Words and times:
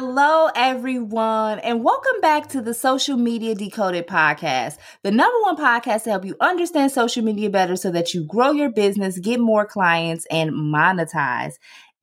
Hello, 0.00 0.48
everyone, 0.54 1.58
and 1.58 1.82
welcome 1.82 2.20
back 2.20 2.50
to 2.50 2.62
the 2.62 2.72
Social 2.72 3.16
Media 3.16 3.56
Decoded 3.56 4.06
podcast, 4.06 4.76
the 5.02 5.10
number 5.10 5.36
one 5.40 5.56
podcast 5.56 6.04
to 6.04 6.10
help 6.10 6.24
you 6.24 6.36
understand 6.38 6.92
social 6.92 7.24
media 7.24 7.50
better 7.50 7.74
so 7.74 7.90
that 7.90 8.14
you 8.14 8.22
grow 8.22 8.52
your 8.52 8.70
business, 8.70 9.18
get 9.18 9.40
more 9.40 9.66
clients, 9.66 10.24
and 10.30 10.52
monetize. 10.52 11.54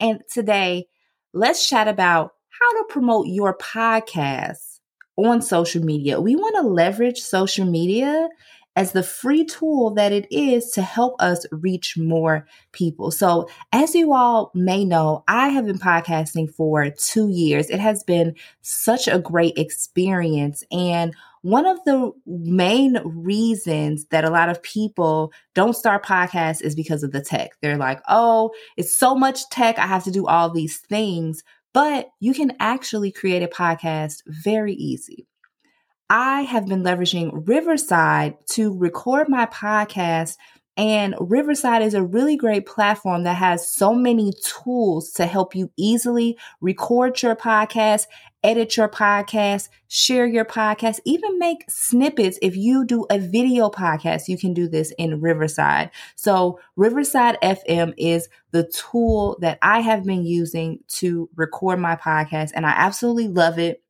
And 0.02 0.20
today, 0.30 0.88
let's 1.34 1.70
chat 1.70 1.88
about 1.88 2.34
how 2.50 2.72
to 2.74 2.86
promote 2.90 3.28
your 3.28 3.58
podcast 3.58 4.82
on 5.16 5.42
social 5.42 5.82
media. 5.82 6.20
We 6.20 6.36
want 6.36 6.58
to 6.58 6.68
leverage 6.68 7.20
social 7.20 7.66
media 7.66 8.28
as 8.76 8.92
the 8.92 9.04
free 9.04 9.46
tool 9.46 9.94
that 9.96 10.12
it 10.12 10.28
is 10.32 10.72
to 10.72 10.82
help 10.82 11.16
us 11.20 11.46
reach 11.52 11.98
more 11.98 12.46
people. 12.72 13.12
So, 13.12 13.48
as 13.72 13.96
you 13.96 14.14
all 14.14 14.52
may 14.54 14.84
know, 14.84 15.24
I 15.28 15.50
have 15.50 15.66
been 15.66 15.80
podcasting 15.80 16.54
for 16.54 16.90
two 16.90 17.30
years. 17.30 17.70
It 17.70 17.80
has 17.80 18.04
been 18.04 18.36
such 18.62 19.08
a 19.08 19.20
great 19.20 19.58
experience. 19.58 20.64
And 20.72 21.14
one 21.42 21.68
of 21.68 21.78
the 21.86 22.12
main 22.26 23.00
reasons 23.06 24.06
that 24.06 24.26
a 24.26 24.32
lot 24.32 24.50
of 24.50 24.64
people 24.64 25.32
don't 25.54 25.76
start 25.76 26.04
podcasts 26.04 26.62
is 26.62 26.76
because 26.76 27.04
of 27.04 27.12
the 27.12 27.22
tech. 27.22 27.52
They're 27.62 27.78
like, 27.78 28.02
oh, 28.10 28.52
it's 28.78 28.98
so 28.98 29.16
much 29.16 29.48
tech. 29.50 29.78
I 29.78 29.86
have 29.86 30.04
to 30.06 30.12
do 30.12 30.26
all 30.26 30.50
these 30.50 30.80
things. 30.80 31.44
But 31.72 32.10
you 32.20 32.34
can 32.34 32.54
actually 32.60 33.12
create 33.12 33.44
a 33.44 33.48
podcast 33.48 34.24
very 34.26 34.74
easy. 34.74 35.28
I 36.10 36.42
have 36.42 36.68
been 36.68 36.84
leveraging 36.84 37.48
Riverside 37.48 38.36
to 38.52 38.78
record 38.78 39.28
my 39.28 39.48
podcast. 39.48 40.38
And 40.78 41.16
Riverside 41.20 41.82
is 41.82 41.94
a 41.94 42.04
really 42.04 42.36
great 42.36 42.66
platform 42.66 43.24
that 43.24 43.38
has 43.38 43.68
so 43.68 43.94
many 43.94 44.34
tools 44.44 45.12
to 45.12 45.26
help 45.26 45.56
you 45.56 45.72
easily 45.78 46.38
record 46.60 47.22
your 47.22 47.36
podcast, 47.36 48.08
edit 48.44 48.76
your 48.76 48.90
podcast, 48.90 49.70
share 49.88 50.28
your 50.28 50.44
podcast, 50.44 51.00
even 51.06 51.40
make 51.40 51.64
snippets. 51.70 52.38
If 52.42 52.58
you 52.58 52.86
do 52.86 53.06
a 53.10 53.18
video 53.18 53.70
podcast, 53.70 54.28
you 54.28 54.38
can 54.38 54.54
do 54.54 54.68
this 54.68 54.92
in 54.98 55.22
Riverside. 55.22 55.92
So 56.18 56.60
Riverside 56.76 57.38
FM 57.42 57.94
is 57.98 58.28
the 58.52 58.66
tool 58.66 59.38
that 59.40 59.58
I 59.62 59.80
have 59.80 60.04
been 60.04 60.26
using 60.26 60.80
to 60.90 61.30
record 61.38 61.80
my 61.80 61.96
podcast 61.96 62.52
and 62.54 62.66
I 62.66 62.72
absolutely 62.72 63.30
love 63.30 63.60
it 63.60 63.82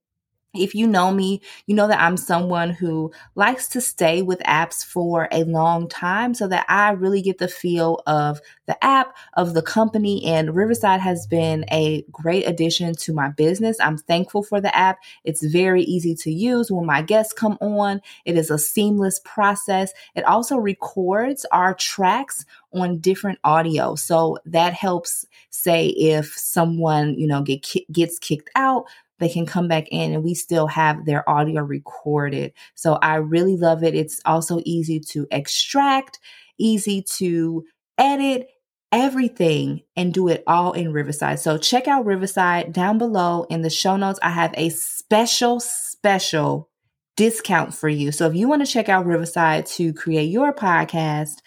if 0.58 0.76
you 0.76 0.88
know 0.88 1.12
me, 1.12 1.42
you 1.68 1.76
know 1.76 1.88
that 1.88 2.02
I'm 2.02 2.18
someone 2.18 2.70
who 2.70 3.12
likes 3.36 3.68
to 3.70 3.82
stay 3.82 4.22
with 4.22 4.40
apps 4.40 4.84
for 4.84 5.28
a 5.32 5.44
long 5.44 5.88
time 5.88 6.34
so 6.34 6.48
that 6.48 6.66
I 6.70 6.92
really 6.92 7.22
get 7.22 7.38
the 7.38 7.48
feel 7.48 8.02
of 8.08 8.40
the 8.68 8.84
app, 8.84 9.16
of 9.34 9.54
the 9.54 9.62
company. 9.62 10.26
And 10.26 10.56
Riverside 10.56 11.02
has 11.02 11.28
been 11.28 11.66
a 11.72 12.04
great 12.12 12.48
addition 12.48 12.96
to 12.96 13.14
my 13.14 13.30
business. 13.30 13.78
I'm 13.80 13.98
thankful 13.98 14.44
for 14.44 14.60
the 14.60 14.76
app. 14.76 15.00
It's 15.24 15.44
very 15.44 15.84
easy 15.84 16.16
to 16.16 16.32
use 16.32 16.72
when 16.72 16.86
my 16.86 17.02
guests 17.02 17.34
come 17.34 17.58
on. 17.62 18.02
It 18.26 18.38
is 18.38 18.50
a 18.50 18.58
seamless 18.58 19.20
process. 19.24 19.92
It 20.16 20.24
also 20.26 20.58
records 20.58 21.46
our 21.52 21.74
tracks 21.74 22.46
on 22.74 23.00
different 23.00 23.40
audio. 23.44 23.96
So 23.96 24.38
that 24.46 24.74
helps 24.74 25.26
say 25.50 25.88
if 25.88 26.34
someone, 26.38 27.18
you 27.18 27.28
know, 27.28 27.42
get 27.42 27.66
gets 27.92 28.20
kicked 28.20 28.50
out, 28.56 28.86
they 29.20 29.30
can 29.30 29.46
come 29.46 29.68
back 29.68 29.88
in 29.92 30.14
and 30.14 30.24
we 30.24 30.34
still 30.34 30.68
have 30.68 31.06
their 31.06 31.28
audio 31.30 31.62
recorded. 31.62 32.54
So 32.74 32.94
I 32.96 33.16
really 33.16 33.58
love 33.58 33.84
it. 33.84 33.96
It's 33.96 34.22
also 34.26 34.62
easy 34.66 35.00
to 35.12 35.28
extract, 35.32 36.20
easy 36.58 37.04
to 37.18 37.66
edit 37.98 38.50
everything 38.92 39.82
and 39.96 40.14
do 40.14 40.28
it 40.28 40.44
all 40.48 40.74
in 40.74 40.92
Riverside. 40.92 41.40
So 41.40 41.58
check 41.58 41.88
out 41.88 42.06
Riverside 42.06 42.72
down 42.74 42.98
below 42.98 43.46
in 43.50 43.62
the 43.62 43.70
show 43.70 43.98
notes. 43.98 44.20
I 44.22 44.30
have 44.30 44.54
a 44.56 44.70
special, 44.70 45.60
special 45.60 46.70
discount 47.16 47.74
for 47.74 47.90
you. 47.90 48.12
So 48.12 48.28
if 48.28 48.36
you 48.36 48.48
want 48.48 48.66
to 48.66 48.72
check 48.72 48.90
out 48.90 49.06
Riverside 49.06 49.66
to 49.68 49.94
create 49.94 50.30
your 50.30 50.54
podcast, 50.54 51.38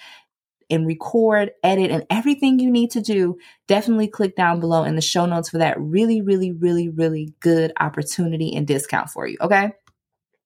and 0.70 0.86
record, 0.86 1.52
edit, 1.62 1.90
and 1.90 2.06
everything 2.10 2.58
you 2.58 2.70
need 2.70 2.90
to 2.92 3.00
do, 3.00 3.38
definitely 3.66 4.08
click 4.08 4.36
down 4.36 4.60
below 4.60 4.84
in 4.84 4.96
the 4.96 5.00
show 5.00 5.26
notes 5.26 5.50
for 5.50 5.58
that 5.58 5.80
really, 5.80 6.20
really, 6.20 6.52
really, 6.52 6.88
really 6.88 7.32
good 7.40 7.72
opportunity 7.80 8.54
and 8.54 8.66
discount 8.66 9.10
for 9.10 9.26
you. 9.26 9.36
Okay. 9.40 9.72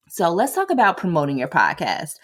So 0.08 0.30
let's 0.30 0.54
talk 0.54 0.70
about 0.70 0.96
promoting 0.96 1.38
your 1.38 1.48
podcast. 1.48 2.18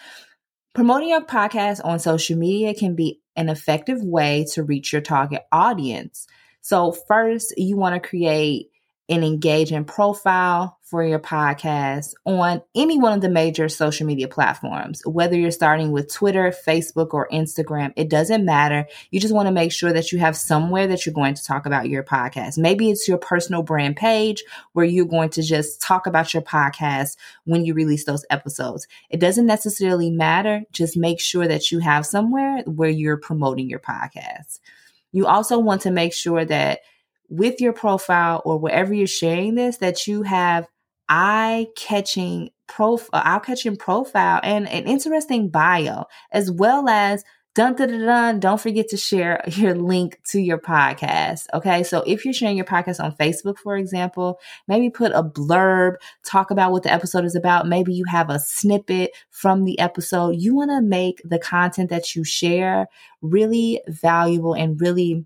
Promoting 0.75 1.09
your 1.09 1.25
podcast 1.25 1.81
on 1.83 1.99
social 1.99 2.37
media 2.37 2.73
can 2.73 2.95
be 2.95 3.21
an 3.35 3.49
effective 3.49 4.03
way 4.03 4.45
to 4.53 4.63
reach 4.63 4.93
your 4.93 5.01
target 5.01 5.41
audience. 5.51 6.27
So, 6.61 6.91
first, 6.91 7.53
you 7.57 7.77
want 7.77 7.95
to 7.95 8.07
create 8.07 8.69
an 9.09 9.23
engaging 9.23 9.85
profile 9.85 10.77
for 10.83 11.03
your 11.03 11.19
podcast 11.19 12.13
on 12.25 12.61
any 12.75 12.99
one 12.99 13.13
of 13.13 13.21
the 13.21 13.29
major 13.29 13.69
social 13.69 14.07
media 14.07 14.27
platforms. 14.27 15.01
Whether 15.05 15.35
you're 15.35 15.51
starting 15.51 15.91
with 15.91 16.11
Twitter, 16.11 16.53
Facebook, 16.65 17.13
or 17.13 17.27
Instagram, 17.31 17.91
it 17.95 18.09
doesn't 18.09 18.45
matter. 18.45 18.87
You 19.11 19.19
just 19.19 19.33
want 19.33 19.47
to 19.47 19.51
make 19.51 19.71
sure 19.71 19.93
that 19.93 20.11
you 20.11 20.19
have 20.19 20.35
somewhere 20.35 20.87
that 20.87 21.05
you're 21.05 21.13
going 21.13 21.35
to 21.35 21.43
talk 21.43 21.65
about 21.65 21.89
your 21.89 22.03
podcast. 22.03 22.57
Maybe 22.57 22.89
it's 22.89 23.07
your 23.07 23.17
personal 23.17 23.61
brand 23.61 23.97
page 23.97 24.43
where 24.73 24.85
you're 24.85 25.05
going 25.05 25.29
to 25.31 25.43
just 25.43 25.81
talk 25.81 26.07
about 26.07 26.33
your 26.33 26.43
podcast 26.43 27.17
when 27.45 27.65
you 27.65 27.73
release 27.73 28.05
those 28.05 28.25
episodes. 28.29 28.87
It 29.09 29.19
doesn't 29.19 29.45
necessarily 29.47 30.09
matter. 30.09 30.61
Just 30.71 30.97
make 30.97 31.19
sure 31.19 31.47
that 31.47 31.71
you 31.71 31.79
have 31.79 32.05
somewhere 32.05 32.63
where 32.65 32.89
you're 32.89 33.17
promoting 33.17 33.69
your 33.69 33.79
podcast. 33.79 34.59
You 35.11 35.25
also 35.25 35.57
want 35.57 35.81
to 35.81 35.91
make 35.91 36.13
sure 36.13 36.45
that 36.45 36.79
with 37.29 37.61
your 37.61 37.73
profile 37.73 38.41
or 38.45 38.57
wherever 38.57 38.93
you're 38.93 39.07
sharing 39.07 39.55
this 39.55 39.77
that 39.77 40.07
you 40.07 40.23
have 40.23 40.67
eye 41.07 41.67
catching 41.75 42.49
profile, 42.67 43.09
uh, 43.13 43.21
eye 43.25 43.39
catching 43.39 43.75
profile 43.75 44.39
and 44.43 44.67
an 44.69 44.85
interesting 44.85 45.49
bio, 45.49 46.05
as 46.31 46.51
well 46.51 46.87
as 46.87 47.23
dun 47.55 47.75
dun 47.75 47.89
dun 47.89 48.05
dun. 48.05 48.39
Don't 48.39 48.61
forget 48.61 48.87
to 48.89 48.97
share 48.97 49.43
your 49.47 49.75
link 49.75 50.19
to 50.29 50.39
your 50.39 50.59
podcast. 50.59 51.47
Okay. 51.53 51.83
So 51.83 52.03
if 52.05 52.23
you're 52.23 52.33
sharing 52.33 52.57
your 52.57 52.65
podcast 52.65 53.03
on 53.03 53.15
Facebook, 53.15 53.57
for 53.57 53.75
example, 53.75 54.39
maybe 54.67 54.89
put 54.89 55.11
a 55.11 55.23
blurb, 55.23 55.95
talk 56.23 56.51
about 56.51 56.71
what 56.71 56.83
the 56.83 56.93
episode 56.93 57.25
is 57.25 57.35
about. 57.35 57.67
Maybe 57.67 57.93
you 57.93 58.05
have 58.05 58.29
a 58.29 58.39
snippet 58.39 59.11
from 59.31 59.65
the 59.65 59.79
episode. 59.79 60.35
You 60.37 60.55
want 60.55 60.71
to 60.71 60.81
make 60.81 61.21
the 61.25 61.39
content 61.39 61.89
that 61.89 62.15
you 62.15 62.23
share 62.23 62.87
really 63.21 63.81
valuable 63.87 64.53
and 64.53 64.79
really 64.79 65.25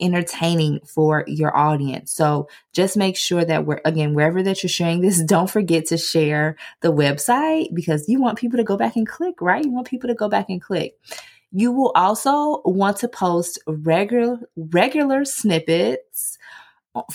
entertaining 0.00 0.80
for 0.86 1.24
your 1.26 1.56
audience. 1.56 2.12
So 2.12 2.48
just 2.72 2.96
make 2.96 3.16
sure 3.16 3.44
that 3.44 3.64
we're 3.64 3.80
again 3.84 4.14
wherever 4.14 4.42
that 4.42 4.62
you're 4.62 4.70
sharing 4.70 5.00
this, 5.00 5.22
don't 5.26 5.50
forget 5.50 5.86
to 5.86 5.96
share 5.98 6.56
the 6.80 6.92
website 6.92 7.74
because 7.74 8.08
you 8.08 8.20
want 8.20 8.38
people 8.38 8.58
to 8.58 8.64
go 8.64 8.76
back 8.76 8.96
and 8.96 9.06
click, 9.06 9.40
right? 9.40 9.64
You 9.64 9.70
want 9.70 9.88
people 9.88 10.08
to 10.08 10.14
go 10.14 10.28
back 10.28 10.46
and 10.48 10.60
click. 10.60 10.94
You 11.52 11.70
will 11.70 11.92
also 11.94 12.62
want 12.64 12.98
to 12.98 13.08
post 13.08 13.60
regular 13.66 14.38
regular 14.56 15.24
snippets 15.24 16.38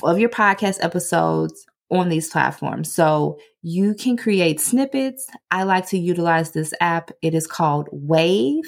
of 0.03 0.19
your 0.19 0.29
podcast 0.29 0.77
episodes 0.81 1.65
on 1.91 2.09
these 2.09 2.29
platforms. 2.29 2.93
So 2.93 3.39
you 3.61 3.93
can 3.93 4.15
create 4.15 4.61
snippets. 4.61 5.27
I 5.51 5.63
like 5.63 5.87
to 5.89 5.97
utilize 5.97 6.51
this 6.51 6.73
app. 6.79 7.11
It 7.21 7.33
is 7.35 7.45
called 7.45 7.89
Wavve. 7.91 8.63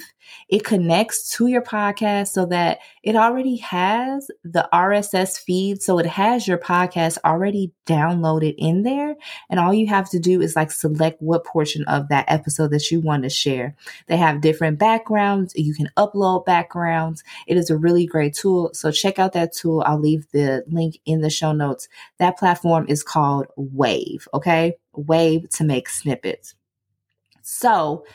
It 0.49 0.65
connects 0.65 1.29
to 1.37 1.47
your 1.47 1.61
podcast 1.61 2.27
so 2.29 2.45
that 2.47 2.79
it 3.01 3.15
already 3.15 3.55
has 3.57 4.29
the 4.43 4.67
RSS 4.73 5.39
feed. 5.39 5.81
So 5.81 5.97
it 5.97 6.05
has 6.05 6.45
your 6.45 6.57
podcast 6.57 7.17
already 7.23 7.73
downloaded 7.87 8.55
in 8.57 8.83
there. 8.83 9.15
And 9.49 9.59
all 9.59 9.73
you 9.73 9.87
have 9.87 10.09
to 10.09 10.19
do 10.19 10.41
is 10.41 10.55
like 10.55 10.71
select 10.71 11.21
what 11.21 11.45
portion 11.45 11.85
of 11.85 12.09
that 12.09 12.25
episode 12.27 12.71
that 12.71 12.91
you 12.91 12.99
want 12.99 13.23
to 13.23 13.29
share. 13.29 13.75
They 14.07 14.17
have 14.17 14.41
different 14.41 14.77
backgrounds. 14.77 15.53
You 15.55 15.73
can 15.73 15.89
upload 15.97 16.45
backgrounds. 16.45 17.23
It 17.47 17.57
is 17.57 17.69
a 17.69 17.77
really 17.77 18.05
great 18.05 18.33
tool. 18.33 18.71
So 18.73 18.91
check 18.91 19.19
out 19.19 19.33
that 19.33 19.53
tool. 19.53 19.83
I'll 19.85 19.99
leave 19.99 20.29
the 20.31 20.65
link 20.67 20.99
in 21.05 21.21
the 21.21 21.29
show 21.29 21.53
notes. 21.53 21.87
That 22.19 22.37
platform 22.37 22.85
is 22.89 23.03
called 23.03 23.47
Wavve. 23.57 24.27
Okay. 24.33 24.75
Wavve 24.95 25.49
to 25.57 25.63
make 25.63 25.89
snippets. 25.89 26.55
So, 27.41 28.05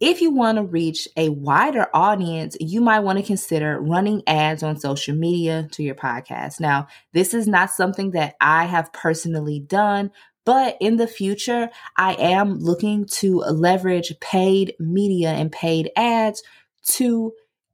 if 0.00 0.20
you 0.20 0.32
want 0.32 0.58
to 0.58 0.64
reach 0.64 1.08
a 1.16 1.28
wider 1.30 1.88
audience, 1.94 2.56
you 2.60 2.80
might 2.80 3.00
want 3.00 3.18
to 3.18 3.24
consider 3.24 3.80
running 3.80 4.22
ads 4.26 4.62
on 4.62 4.78
social 4.78 5.14
media 5.14 5.68
to 5.72 5.82
your 5.84 5.94
podcast. 5.94 6.60
Now, 6.60 6.88
this 7.12 7.34
is 7.34 7.46
not 7.46 7.70
something 7.70 8.10
that 8.12 8.34
I 8.40 8.64
have 8.64 8.92
personally 8.92 9.60
done, 9.60 10.10
But 10.44 10.76
in 10.80 10.96
the 10.96 11.06
future, 11.06 11.70
I 11.96 12.14
am 12.14 12.58
looking 12.58 13.06
to 13.06 13.38
leverage 13.38 14.12
paid 14.20 14.74
media 14.80 15.30
and 15.30 15.52
paid 15.52 15.90
ads 15.96 16.42
to 16.84 17.32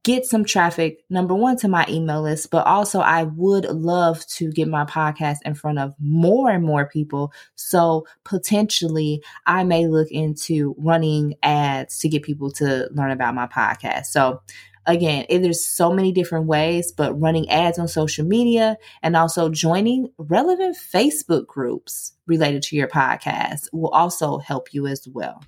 get 0.09 0.25
some 0.25 0.43
traffic, 0.43 1.03
number 1.11 1.35
one, 1.35 1.55
to 1.55 1.67
my 1.67 1.85
email 1.87 2.23
list, 2.23 2.49
but 2.49 2.65
also 2.65 2.99
I 2.99 3.23
would 3.23 3.65
love 3.65 4.25
to 4.29 4.51
get 4.51 4.67
my 4.67 4.83
podcast 4.83 5.37
in 5.45 5.53
front 5.53 5.77
of 5.77 5.93
more 5.99 6.49
and 6.49 6.63
more 6.63 6.87
people. 6.87 7.31
So 7.53 8.07
potentially 8.23 9.23
I 9.45 9.63
may 9.63 9.85
look 9.85 10.09
into 10.09 10.73
running 10.79 11.35
ads 11.43 11.99
to 11.99 12.09
get 12.09 12.23
people 12.23 12.51
to 12.53 12.89
learn 12.91 13.11
about 13.11 13.35
my 13.35 13.45
podcast. 13.45 14.05
So 14.07 14.41
again, 14.87 15.27
there's 15.29 15.63
so 15.63 15.93
many 15.93 16.11
different 16.11 16.47
ways, 16.47 16.91
but 16.91 17.13
running 17.13 17.47
ads 17.51 17.77
on 17.77 17.87
social 17.87 18.25
media 18.25 18.77
and 19.03 19.15
also 19.15 19.47
joining 19.47 20.11
relevant 20.17 20.75
Facebook 20.75 21.45
groups 21.45 22.13
related 22.25 22.63
to 22.63 22.75
your 22.75 22.87
podcast 22.87 23.67
will 23.71 23.89
also 23.89 24.39
help 24.39 24.73
you 24.73 24.87
as 24.87 25.07
well. 25.07 25.43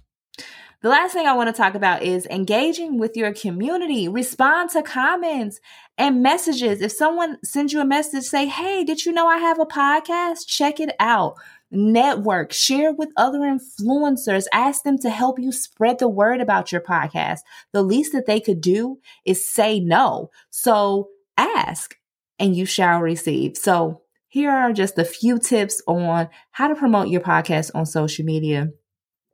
The 0.81 0.89
last 0.89 1.13
thing 1.13 1.28
I 1.28 1.36
want 1.36 1.48
to 1.48 1.54
talk 1.54 1.75
about 1.75 2.01
is 2.01 2.25
engaging 2.25 2.98
with 2.98 3.16
your 3.16 3.33
community. 3.33 4.07
Respond 4.07 4.72
to 4.72 4.81
comments 4.81 5.60
and 5.95 6.24
messages. 6.24 6.81
If 6.81 6.92
someone 6.92 7.38
sends 7.44 7.72
you 7.72 7.81
a 7.81 7.86
message, 7.86 8.24
say, 8.24 8.48
Hey, 8.48 8.83
did 8.83 9.06
you 9.06 9.12
know 9.12 9.28
I 9.28 9.38
have 9.38 9.60
a 9.60 9.66
podcast? 9.68 10.48
Check 10.48 10.80
it 10.80 10.95
out. 11.00 11.36
Network, 11.69 12.51
share 12.51 12.92
with 12.94 13.10
other 13.16 13.39
influencers, 13.39 14.45
ask 14.51 14.81
them 14.83 14.98
to 15.00 15.12
help 15.12 15.39
you 15.39 15.51
spread 15.51 16.00
the 16.00 16.10
word 16.10 16.42
about 16.42 16.72
your 16.72 16.81
podcast. 16.81 17.42
The 17.74 17.84
least 17.84 18.12
that 18.13 18.25
they 18.25 18.39
could 18.39 18.60
do 18.60 18.98
is 19.24 19.48
say 19.48 19.80
no. 19.80 20.31
So 20.50 21.10
ask 21.38 21.95
and 22.39 22.56
you 22.56 22.66
shall 22.66 23.01
receive. 23.01 23.56
So 23.56 24.01
here 24.27 24.50
are 24.50 24.74
just 24.74 24.98
a 24.98 25.06
few 25.06 25.38
tips 25.38 25.80
on 25.88 26.27
how 26.50 26.69
to 26.69 26.75
promote 26.75 27.10
your 27.10 27.22
podcast 27.22 27.69
on 27.75 27.86
social 27.86 28.25
media. 28.25 28.72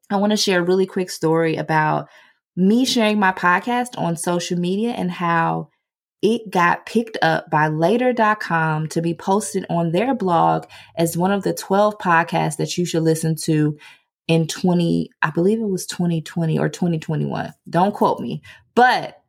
I 0.10 0.18
want 0.18 0.32
to 0.32 0.38
share 0.38 0.60
a 0.60 0.64
really 0.64 0.86
quick 0.86 1.10
story 1.10 1.56
about 1.58 2.08
me 2.56 2.86
sharing 2.86 3.20
my 3.20 3.32
podcast 3.32 3.98
on 3.98 4.18
social 4.18 4.58
media 4.58 4.92
and 4.92 5.12
how 5.12 5.70
it 6.22 6.50
got 6.50 6.86
picked 6.86 7.18
up 7.22 7.50
by 7.52 7.68
later.com 7.68 8.88
to 8.88 9.02
be 9.02 9.14
posted 9.14 9.66
on 9.70 9.92
their 9.92 10.16
blog 10.16 10.66
as 10.98 11.16
one 11.16 11.32
of 11.32 11.44
the 11.44 11.54
12 11.54 12.00
podcasts 12.00 12.58
that 12.58 12.78
you 12.78 12.86
should 12.86 13.04
listen 13.04 13.36
to 13.36 13.78
in 14.28 14.48
20 14.48 15.10
I 15.22 15.30
believe 15.30 15.60
it 15.60 15.70
was 15.70 15.86
2020 15.86 16.58
or 16.58 16.70
2021. 16.70 17.54
Don't 17.70 17.94
quote 17.94 18.20
me. 18.20 18.42
But 18.76 19.22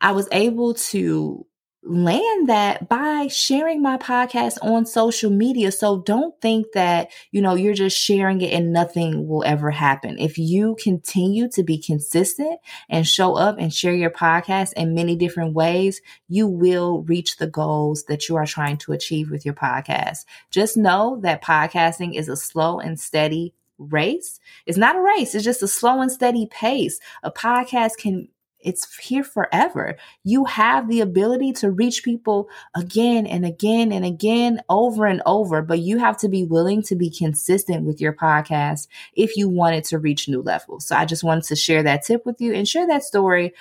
I 0.00 0.12
was 0.12 0.28
able 0.32 0.74
to 0.74 1.46
land 1.82 2.48
that 2.48 2.88
by 2.88 3.26
sharing 3.28 3.80
my 3.80 3.96
podcast 3.96 4.58
on 4.62 4.84
social 4.84 5.30
media. 5.30 5.72
So 5.72 6.02
don't 6.02 6.38
think 6.40 6.72
that, 6.74 7.10
you 7.30 7.40
know, 7.40 7.54
you're 7.54 7.74
just 7.74 7.96
sharing 7.96 8.42
it 8.42 8.52
and 8.52 8.72
nothing 8.72 9.26
will 9.26 9.42
ever 9.44 9.70
happen. 9.70 10.18
If 10.18 10.36
you 10.36 10.76
continue 10.82 11.48
to 11.50 11.62
be 11.62 11.78
consistent 11.78 12.60
and 12.90 13.06
show 13.06 13.34
up 13.34 13.58
and 13.58 13.72
share 13.72 13.94
your 13.94 14.10
podcast 14.10 14.74
in 14.74 14.94
many 14.94 15.16
different 15.16 15.54
ways, 15.54 16.02
you 16.28 16.46
will 16.46 17.02
reach 17.02 17.38
the 17.38 17.46
goals 17.46 18.04
that 18.04 18.28
you 18.28 18.36
are 18.36 18.46
trying 18.46 18.76
to 18.78 18.92
achieve 18.92 19.30
with 19.30 19.46
your 19.46 19.54
podcast. 19.54 20.26
Just 20.50 20.76
know 20.76 21.18
that 21.22 21.42
podcasting 21.42 22.14
is 22.14 22.28
a 22.28 22.36
slow 22.36 22.78
and 22.78 23.00
steady 23.00 23.54
race. 23.78 24.38
It's 24.66 24.76
not 24.76 24.96
a 24.96 25.00
race. 25.00 25.34
It's 25.34 25.44
just 25.44 25.62
a 25.62 25.68
slow 25.68 26.02
and 26.02 26.12
steady 26.12 26.46
pace. 26.46 27.00
A 27.22 27.30
podcast 27.30 27.96
can 27.98 28.28
it's 28.62 28.96
here 28.98 29.24
forever. 29.24 29.96
You 30.24 30.44
have 30.44 30.88
the 30.88 31.00
ability 31.00 31.52
to 31.54 31.70
reach 31.70 32.04
people 32.04 32.48
again 32.74 33.26
and 33.26 33.44
again 33.44 33.92
and 33.92 34.04
again 34.04 34.60
over 34.68 35.06
and 35.06 35.22
over, 35.26 35.62
but 35.62 35.80
you 35.80 35.98
have 35.98 36.16
to 36.18 36.28
be 36.28 36.44
willing 36.44 36.82
to 36.84 36.96
be 36.96 37.10
consistent 37.10 37.84
with 37.84 38.00
your 38.00 38.12
podcast 38.12 38.88
if 39.14 39.36
you 39.36 39.48
want 39.48 39.76
it 39.76 39.84
to 39.84 39.98
reach 39.98 40.28
new 40.28 40.42
levels. 40.42 40.86
So 40.86 40.96
I 40.96 41.04
just 41.04 41.24
wanted 41.24 41.44
to 41.44 41.56
share 41.56 41.82
that 41.82 42.04
tip 42.04 42.26
with 42.26 42.40
you 42.40 42.52
and 42.52 42.68
share 42.68 42.86
that 42.86 43.04
story 43.04 43.52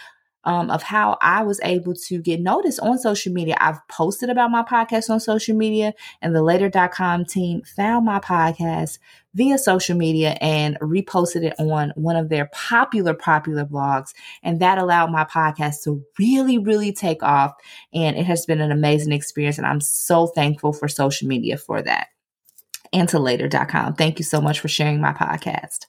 um, 0.44 0.70
of 0.70 0.84
how 0.84 1.18
I 1.22 1.44
was 1.44 1.60
able 1.64 1.94
to 2.08 2.22
get 2.22 2.40
noticed 2.40 2.80
on 2.80 2.98
social 2.98 3.34
media. 3.34 3.58
I've 3.60 3.86
posted 3.88 4.30
about 4.30 4.52
my 4.52 4.64
podcast 4.64 5.10
on 5.10 5.20
social 5.20 5.56
media, 5.56 5.94
and 6.22 6.36
the 6.36 6.44
later.com 6.44 7.26
team 7.26 7.62
found 7.64 8.06
my 8.06 8.20
podcast 8.20 9.00
via 9.34 9.58
social 9.58 9.96
media 9.96 10.38
and 10.42 10.80
reposted 10.80 11.44
it 11.44 11.54
on 11.60 11.92
one 11.96 12.16
of 12.16 12.30
their 12.30 12.50
popular, 12.52 13.14
popular 13.14 13.66
blogs. 13.66 14.14
And 14.42 14.60
that 14.60 14.78
allowed 14.78 15.12
my 15.12 15.24
podcast 15.24 15.84
to 15.84 16.04
really, 16.18 16.58
really 16.58 16.92
take 16.92 17.22
off. 17.22 17.54
And 17.94 18.18
it 18.18 18.26
has 18.26 18.46
been 18.46 18.62
an 18.62 18.72
amazing 18.72 19.14
experience. 19.14 19.58
And 19.58 19.68
I'm 19.68 19.82
so 19.82 20.28
thankful 20.28 20.74
for 20.74 20.88
social 20.88 21.28
media 21.28 21.58
for 21.58 21.82
that 21.82 22.08
and 22.94 23.08
to 23.10 23.20
later.com. 23.20 23.96
Thank 23.96 24.20
you 24.20 24.26
so 24.26 24.42
much 24.42 24.60
for 24.60 24.68
sharing 24.68 25.02
my 25.02 25.14
podcast. 25.14 25.86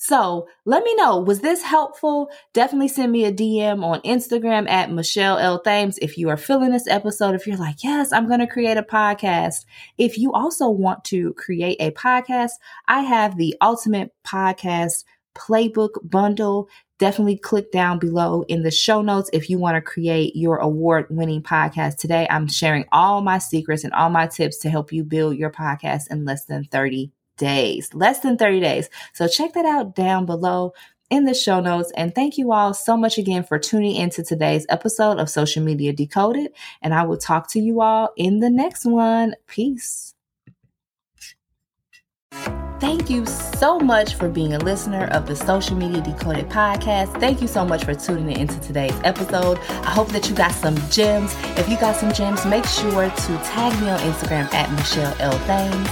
So 0.00 0.46
let 0.64 0.84
me 0.84 0.94
know, 0.94 1.18
was 1.18 1.40
this 1.40 1.62
helpful? 1.62 2.30
Definitely 2.52 2.88
send 2.88 3.10
me 3.10 3.24
a 3.24 3.32
DM 3.32 3.84
on 3.84 4.00
Instagram 4.02 4.70
at 4.70 4.92
Michelle 4.92 5.38
L. 5.38 5.60
Thames 5.60 5.98
if 5.98 6.16
you 6.16 6.28
are 6.28 6.36
feeling 6.36 6.70
this 6.70 6.86
episode. 6.86 7.34
If 7.34 7.48
you're 7.48 7.56
like, 7.56 7.82
yes, 7.82 8.12
I'm 8.12 8.28
going 8.28 8.38
to 8.38 8.46
create 8.46 8.76
a 8.76 8.82
podcast. 8.82 9.64
If 9.98 10.16
you 10.16 10.32
also 10.32 10.68
want 10.68 11.04
to 11.06 11.34
create 11.34 11.78
a 11.80 11.90
podcast, 11.90 12.52
I 12.86 13.00
have 13.00 13.36
the 13.36 13.56
ultimate 13.60 14.14
podcast 14.24 15.02
playbook 15.38 15.90
bundle 16.02 16.68
definitely 16.98 17.36
click 17.36 17.70
down 17.70 17.98
below 17.98 18.42
in 18.48 18.62
the 18.62 18.70
show 18.70 19.02
notes 19.02 19.30
if 19.32 19.48
you 19.48 19.58
want 19.58 19.76
to 19.76 19.80
create 19.80 20.34
your 20.36 20.58
award 20.58 21.06
winning 21.10 21.42
podcast. 21.42 21.96
Today, 21.96 22.26
I'm 22.28 22.48
sharing 22.48 22.84
all 22.92 23.20
my 23.20 23.38
secrets 23.38 23.84
and 23.84 23.92
all 23.92 24.10
my 24.10 24.26
tips 24.26 24.58
to 24.58 24.70
help 24.70 24.92
you 24.92 25.04
build 25.04 25.36
your 25.36 25.50
podcast 25.50 26.10
in 26.10 26.24
less 26.24 26.44
than 26.44 26.64
30 26.64 27.12
days, 27.36 27.94
less 27.94 28.20
than 28.20 28.36
30 28.36 28.60
days. 28.60 28.90
So 29.14 29.28
check 29.28 29.54
that 29.54 29.64
out 29.64 29.94
down 29.94 30.26
below 30.26 30.72
in 31.08 31.24
the 31.24 31.34
show 31.34 31.60
notes. 31.60 31.92
And 31.96 32.14
thank 32.14 32.36
you 32.36 32.52
all 32.52 32.74
so 32.74 32.96
much 32.96 33.16
again 33.16 33.44
for 33.44 33.58
tuning 33.58 33.94
into 33.94 34.22
today's 34.22 34.66
episode 34.68 35.18
of 35.18 35.30
Social 35.30 35.62
Media 35.62 35.92
Decoded. 35.92 36.52
And 36.82 36.92
I 36.92 37.04
will 37.04 37.16
talk 37.16 37.48
to 37.52 37.60
you 37.60 37.80
all 37.80 38.10
in 38.16 38.40
the 38.40 38.50
next 38.50 38.84
one. 38.84 39.34
Peace. 39.46 40.14
Thank 42.80 43.10
you 43.10 43.26
so 43.26 43.80
much 43.80 44.14
for 44.14 44.28
being 44.28 44.54
a 44.54 44.58
listener 44.58 45.06
of 45.06 45.26
the 45.26 45.34
Social 45.34 45.76
Media 45.76 46.00
Decoded 46.00 46.48
podcast. 46.48 47.18
Thank 47.18 47.42
you 47.42 47.48
so 47.48 47.64
much 47.64 47.84
for 47.84 47.92
tuning 47.92 48.30
in 48.30 48.42
into 48.42 48.60
today's 48.60 48.94
episode. 49.02 49.58
I 49.58 49.90
hope 49.90 50.08
that 50.08 50.28
you 50.28 50.36
got 50.36 50.52
some 50.52 50.76
gems. 50.88 51.34
If 51.58 51.68
you 51.68 51.76
got 51.78 51.96
some 51.96 52.12
gems, 52.12 52.46
make 52.46 52.64
sure 52.64 53.10
to 53.10 53.38
tag 53.38 53.80
me 53.80 53.90
on 53.90 53.98
Instagram 54.00 54.52
at 54.54 54.70
Michelle 54.70 55.14
L. 55.18 55.38
Thames 55.46 55.88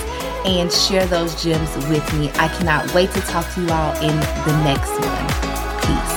and 0.47 0.73
share 0.73 1.07
those 1.07 1.43
gems 1.43 1.75
with 1.89 2.07
me. 2.15 2.31
I 2.35 2.47
cannot 2.57 2.95
wait 2.95 3.11
to 3.13 3.21
talk 3.23 3.53
to 3.55 3.63
you 3.63 3.69
all 3.69 3.93
in 3.97 4.15
the 4.47 4.63
next 4.63 4.91
one. 4.91 5.83
Peace. 5.83 6.16